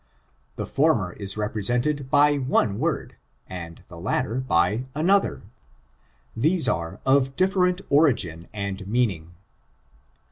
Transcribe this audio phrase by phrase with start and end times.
[0.55, 3.17] The firmer is represented by one word,
[3.47, 5.43] and the latter by another.
[6.35, 9.35] These are of di&reni origiQ end meaning.